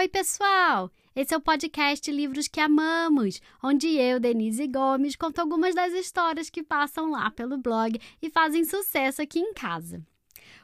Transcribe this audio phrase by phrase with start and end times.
[0.00, 0.90] Oi, pessoal!
[1.14, 6.48] Esse é o podcast Livros que Amamos, onde eu, Denise Gomes, conto algumas das histórias
[6.48, 10.02] que passam lá pelo blog e fazem sucesso aqui em casa.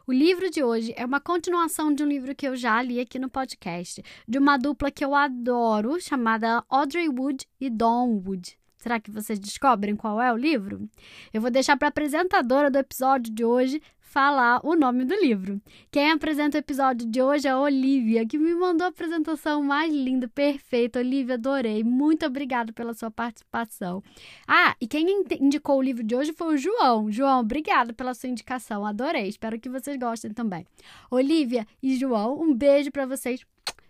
[0.07, 3.19] O livro de hoje é uma continuação de um livro que eu já li aqui
[3.19, 8.59] no podcast, de uma dupla que eu adoro, chamada Audrey Wood e Don Wood.
[8.79, 10.89] Será que vocês descobrem qual é o livro?
[11.31, 13.83] Eu vou deixar para a apresentadora do episódio de hoje
[14.17, 15.61] falar o nome do livro.
[15.91, 19.93] Quem apresenta o episódio de hoje é a Olivia, que me mandou a apresentação mais
[19.93, 21.01] linda, perfeita.
[21.01, 21.85] Olivia, adorei.
[21.85, 24.03] Muito obrigada pela sua participação.
[24.49, 27.13] Ah, e quem indicou o livro de hoje foi o João.
[27.13, 28.87] João, obrigada pela sua indicação.
[28.87, 29.29] Adorei.
[29.29, 30.67] Espero que vocês gostem também.
[31.11, 33.45] Olivia e João, um beijo para vocês.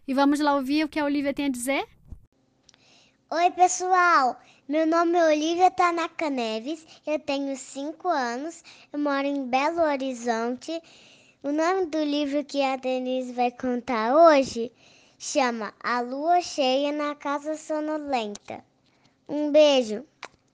[0.08, 1.86] E vamos lá ouvir o que a Olivia tem a dizer?
[3.28, 4.40] Oi, pessoal!
[4.68, 8.62] Meu nome é Olivia Tanaka Neves, eu tenho 5 anos,
[8.92, 10.80] eu moro em Belo Horizonte.
[11.42, 14.70] O nome do livro que a Denise vai contar hoje
[15.18, 18.64] chama A Lua Cheia na Casa Sonolenta.
[19.28, 20.06] Um beijo,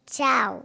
[0.06, 0.64] tchau!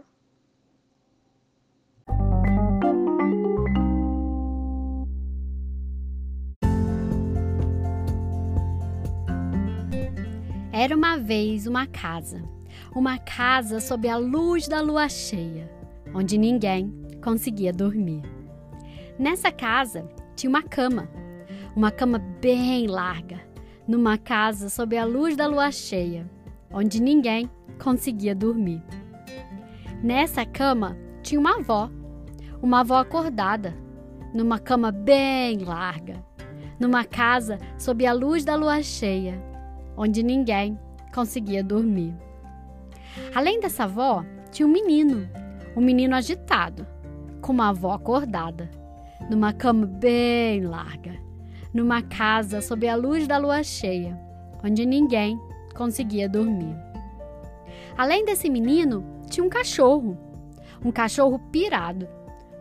[10.80, 12.40] Era uma vez uma casa,
[12.94, 15.68] uma casa sob a luz da lua cheia,
[16.14, 18.22] onde ninguém conseguia dormir.
[19.18, 21.08] Nessa casa tinha uma cama,
[21.74, 23.40] uma cama bem larga,
[23.88, 26.30] numa casa sob a luz da lua cheia,
[26.72, 27.50] onde ninguém
[27.82, 28.80] conseguia dormir.
[30.00, 31.90] Nessa cama tinha uma avó,
[32.62, 33.74] uma avó acordada,
[34.32, 36.24] numa cama bem larga,
[36.78, 39.48] numa casa sob a luz da lua cheia,
[39.98, 40.78] onde ninguém
[41.12, 42.14] conseguia dormir.
[43.34, 45.28] Além dessa avó, tinha um menino,
[45.76, 46.86] um menino agitado,
[47.42, 48.70] com uma avó acordada,
[49.28, 51.14] numa cama bem larga,
[51.74, 54.16] numa casa sob a luz da lua cheia,
[54.64, 55.38] onde ninguém
[55.74, 56.76] conseguia dormir.
[57.96, 60.16] Além desse menino, tinha um cachorro,
[60.84, 62.08] um cachorro pirado,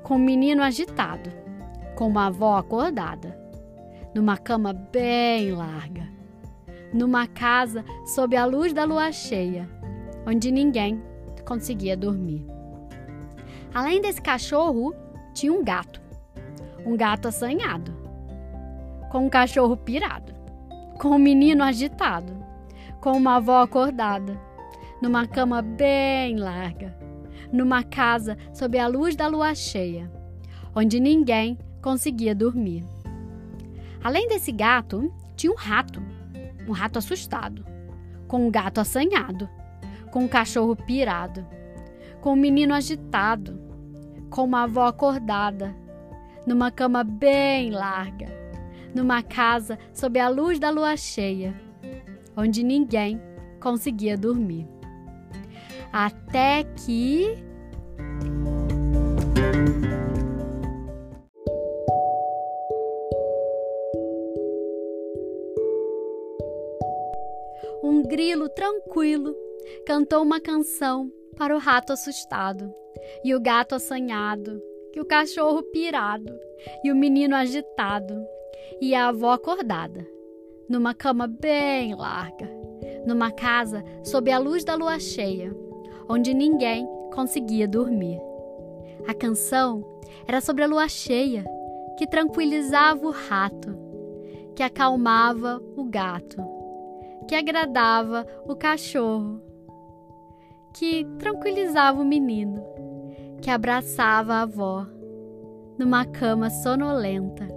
[0.01, 1.29] com um menino agitado,
[1.95, 3.37] com uma avó acordada,
[4.15, 6.16] numa cama bem larga,
[6.97, 9.69] numa casa sob a luz da lua cheia,
[10.25, 10.99] onde ninguém
[11.45, 12.43] conseguia dormir.
[13.71, 14.95] Além desse cachorro,
[15.31, 16.01] tinha um gato.
[16.83, 17.93] Um gato assanhado,
[19.11, 20.33] com um cachorro pirado,
[20.99, 22.33] com um menino agitado,
[22.99, 24.39] com uma avó acordada,
[24.99, 26.97] numa cama bem larga,
[27.51, 30.09] numa casa sob a luz da lua cheia,
[30.73, 32.83] onde ninguém conseguia dormir.
[34.03, 36.01] Além desse gato, tinha um rato
[36.67, 37.65] um rato assustado,
[38.27, 39.49] com um gato assanhado,
[40.11, 41.45] com um cachorro pirado,
[42.21, 43.59] com um menino agitado,
[44.29, 45.75] com uma avó acordada,
[46.45, 48.27] numa cama bem larga,
[48.93, 51.53] numa casa sob a luz da lua cheia,
[52.35, 53.21] onde ninguém
[53.59, 54.67] conseguia dormir.
[55.91, 57.46] Até que.
[67.83, 69.35] Um grilo tranquilo
[69.85, 72.73] cantou uma canção para o rato assustado,
[73.23, 74.61] e o gato assanhado,
[74.95, 76.33] e o cachorro pirado,
[76.83, 78.25] e o menino agitado,
[78.81, 80.05] e a avó acordada,
[80.67, 82.49] numa cama bem larga,
[83.05, 85.55] numa casa sob a luz da lua cheia,
[86.09, 88.19] onde ninguém conseguia dormir.
[89.07, 89.83] A canção
[90.27, 91.45] era sobre a lua cheia,
[91.97, 93.77] que tranquilizava o rato,
[94.55, 96.56] que acalmava o gato
[97.27, 99.41] que agradava o cachorro,
[100.73, 102.63] que tranquilizava o menino,
[103.41, 104.87] que abraçava a avó,
[105.77, 107.47] numa cama sonolenta,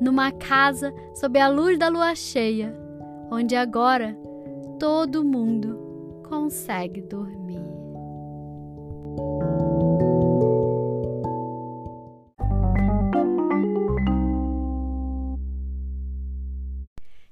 [0.00, 2.74] numa casa sob a luz da lua cheia,
[3.30, 4.16] onde agora
[4.78, 7.40] todo mundo consegue dormir.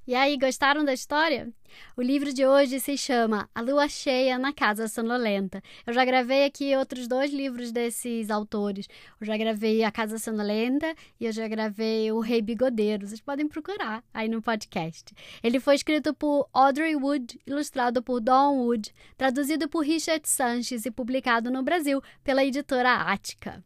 [0.07, 1.53] E aí, gostaram da história?
[1.97, 5.63] O livro de hoje se chama A Lua Cheia na Casa Sonolenta.
[5.87, 8.89] Eu já gravei aqui outros dois livros desses autores.
[9.21, 13.07] Eu já gravei A Casa Sonolenta e eu já gravei O Rei Bigodeiro.
[13.07, 15.15] Vocês podem procurar aí no podcast.
[15.43, 20.91] Ele foi escrito por Audrey Wood, ilustrado por Don Wood, traduzido por Richard Sanches e
[20.91, 23.63] publicado no Brasil pela editora Ática.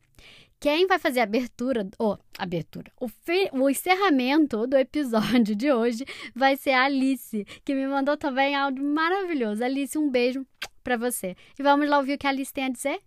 [0.63, 5.73] Quem vai fazer a abertura, ou oh, abertura, o, fe, o encerramento do episódio de
[5.73, 6.05] hoje
[6.37, 9.65] vai ser a Alice, que me mandou também áudio maravilhoso.
[9.65, 10.47] Alice, um beijo
[10.85, 11.35] para você.
[11.59, 13.01] E vamos lá ouvir o que a Alice tem a dizer?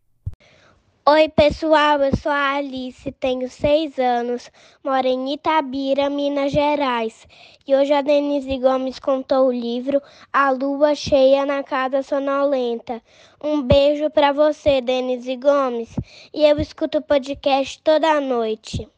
[1.07, 4.51] Oi, pessoal, eu sou a Alice, tenho seis anos,
[4.83, 7.27] moro em Itabira, Minas Gerais.
[7.67, 10.01] E hoje a Denise Gomes contou o livro
[10.33, 13.03] A Lua Cheia na Casa Sonolenta.
[13.39, 15.95] Um beijo para você, Denise Gomes.
[16.33, 18.89] E eu escuto o podcast toda noite.